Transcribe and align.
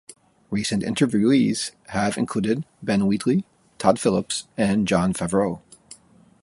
Recent 0.49 0.81
interviewees 0.81 1.73
have 1.89 2.17
included 2.17 2.65
Ben 2.81 3.05
Wheatley, 3.05 3.45
Todd 3.77 3.99
Phillips 3.99 4.47
and 4.57 4.87
Jon 4.87 5.13
Favreau. 5.13 5.61